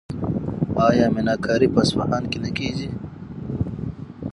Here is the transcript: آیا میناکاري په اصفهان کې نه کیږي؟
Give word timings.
آیا 0.87 1.05
میناکاري 1.15 1.67
په 1.73 1.79
اصفهان 1.85 2.23
کې 2.31 2.37
نه 2.43 2.49
کیږي؟ 2.57 2.89